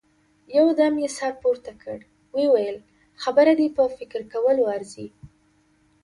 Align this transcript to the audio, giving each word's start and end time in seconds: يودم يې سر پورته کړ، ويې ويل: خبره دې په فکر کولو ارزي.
يودم 0.57 0.93
يې 1.03 1.09
سر 1.17 1.31
پورته 1.41 1.71
کړ، 1.81 1.97
ويې 2.33 2.47
ويل: 2.53 2.77
خبره 3.23 3.53
دې 3.59 3.67
په 3.75 3.83
فکر 3.97 4.21
کولو 4.33 4.63
ارزي. 4.75 5.07